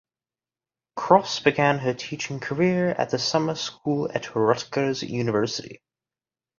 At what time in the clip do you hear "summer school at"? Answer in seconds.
3.19-4.33